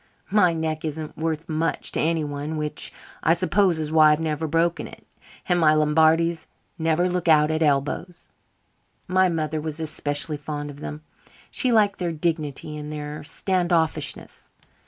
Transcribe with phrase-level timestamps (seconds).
[0.31, 4.87] My neck isn't worth much to anyone, which, I suppose, is why I've never broken
[4.87, 5.05] it;
[5.47, 6.47] and my Lombardies
[6.79, 8.31] never look out at elbows.
[9.07, 11.03] My mother was especially fond of them.
[11.51, 14.51] She liked their dignity and their stand offishness.